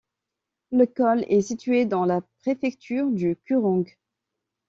[0.71, 3.83] Le col est situé dans la préfecture de Kuhrang.